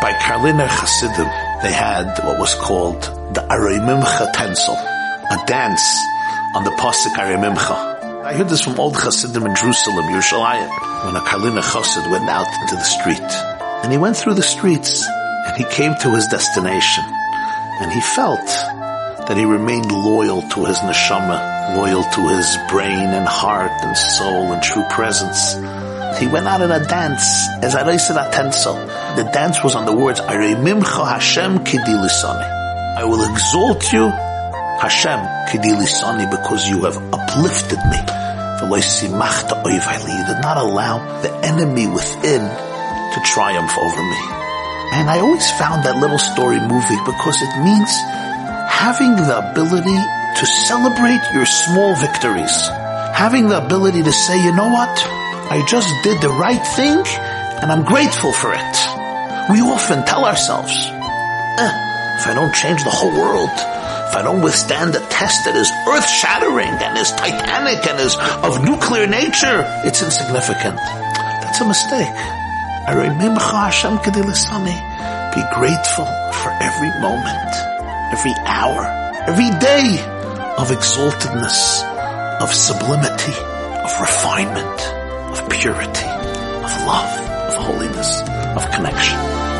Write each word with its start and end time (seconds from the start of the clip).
by 0.00 0.12
Karliner 0.12 0.66
Hasidim, 0.66 1.28
they 1.62 1.72
had 1.72 2.06
what 2.24 2.38
was 2.38 2.54
called 2.54 3.02
the 3.34 3.40
Arimimcha 3.40 4.32
Tensel, 4.32 4.76
a 4.76 5.46
dance 5.46 5.84
on 6.54 6.64
the 6.64 6.70
Pasuk 6.70 7.14
Arimimcha. 7.14 8.22
I 8.24 8.34
heard 8.34 8.48
this 8.48 8.62
from 8.62 8.78
old 8.80 8.96
Hasidim 8.96 9.44
in 9.44 9.54
Jerusalem, 9.54 10.06
Yerushalayim, 10.06 11.04
when 11.04 11.16
a 11.16 11.20
Karliner 11.20 11.62
Chassid 11.62 12.10
went 12.10 12.28
out 12.28 12.48
into 12.62 12.76
the 12.76 12.82
street. 12.82 13.30
And 13.82 13.92
he 13.92 13.98
went 13.98 14.16
through 14.16 14.34
the 14.34 14.42
streets, 14.42 15.06
and 15.46 15.56
he 15.56 15.64
came 15.64 15.94
to 15.96 16.10
his 16.10 16.26
destination, 16.28 17.04
and 17.80 17.92
he 17.92 18.00
felt 18.00 18.46
that 19.26 19.36
he 19.36 19.44
remained 19.44 19.92
loyal 19.92 20.40
to 20.40 20.64
his 20.64 20.78
neshama, 20.78 21.76
loyal 21.76 22.02
to 22.02 22.28
his 22.28 22.56
brain 22.70 23.08
and 23.12 23.26
heart 23.26 23.72
and 23.82 23.96
soul 23.96 24.52
and 24.52 24.62
true 24.62 24.84
presence. 24.90 25.56
He 26.18 26.26
went 26.26 26.46
out 26.46 26.60
in 26.62 26.70
a 26.70 26.84
dance, 26.84 27.24
as 27.62 27.74
I 27.74 27.86
raised 27.86 28.10
at 28.10 28.32
Tensel. 28.32 28.76
The 29.16 29.24
dance 29.24 29.62
was 29.62 29.74
on 29.74 29.86
the 29.86 29.94
words, 29.94 30.20
Aremimcha 30.20 31.06
Hashem 31.06 31.58
Kidilisani. 31.64 32.96
I 32.96 33.04
will 33.04 33.22
exalt 33.30 33.92
you, 33.92 34.08
Hashem 34.80 35.18
Kidilisani, 35.50 36.30
because 36.30 36.68
you 36.68 36.82
have 36.84 36.96
uplifted 37.12 37.78
me. 37.90 37.98
You 38.64 40.24
did 40.26 40.40
not 40.40 40.56
allow 40.56 41.20
the 41.20 41.34
enemy 41.44 41.86
within 41.86 42.40
to 42.40 43.20
triumph 43.24 43.76
over 43.76 44.02
me. 44.02 44.20
And 44.94 45.10
I 45.10 45.20
always 45.20 45.50
found 45.58 45.84
that 45.84 45.98
little 45.98 46.18
story 46.18 46.60
moving 46.60 47.00
because 47.04 47.42
it 47.42 47.52
means 47.62 47.90
having 48.70 49.16
the 49.16 49.50
ability 49.50 49.98
to 50.38 50.46
celebrate 50.46 51.20
your 51.34 51.46
small 51.46 51.94
victories. 51.96 52.54
Having 53.12 53.48
the 53.48 53.58
ability 53.64 54.02
to 54.02 54.12
say, 54.12 54.42
you 54.42 54.54
know 54.54 54.68
what? 54.68 54.94
I 55.50 55.64
just 55.68 55.88
did 56.02 56.20
the 56.20 56.28
right 56.28 56.64
thing 56.76 56.98
and 57.62 57.72
I'm 57.72 57.84
grateful 57.84 58.32
for 58.32 58.52
it. 58.52 58.76
We 59.50 59.60
often 59.60 60.04
tell 60.04 60.24
ourselves, 60.24 60.72
eh, 60.72 61.74
if 62.18 62.26
I 62.26 62.32
don't 62.34 62.54
change 62.54 62.84
the 62.84 62.90
whole 62.90 63.12
world, 63.12 63.50
if 63.50 64.16
I 64.16 64.22
don't 64.22 64.42
withstand 64.42 64.94
a 64.94 65.00
test 65.00 65.44
that 65.44 65.56
is 65.56 65.70
earth 65.88 66.08
shattering 66.08 66.68
and 66.68 66.98
is 66.98 67.12
titanic 67.12 67.86
and 67.86 68.00
is 68.00 68.16
of 68.42 68.64
nuclear 68.64 69.06
nature, 69.06 69.64
it's 69.84 70.02
insignificant. 70.02 70.76
That's 70.76 71.60
a 71.60 71.66
mistake. 71.66 72.16
I 72.86 72.92
remember 72.96 73.40
Hashem 73.40 73.98
Be 75.34 75.42
grateful 75.56 76.06
for 76.32 76.50
every 76.60 76.92
moment 77.00 77.74
every 78.14 78.34
hour, 78.46 78.82
every 79.26 79.50
day 79.58 79.98
of 80.56 80.70
exaltedness, 80.70 81.82
of 82.40 82.48
sublimity, 82.54 83.34
of 83.82 83.90
refinement, 84.00 84.78
of 85.34 85.50
purity, 85.50 86.06
of 86.06 86.86
love, 86.86 87.18
of 87.48 87.54
holiness, 87.66 88.20
of 88.56 88.70
connection. 88.70 89.53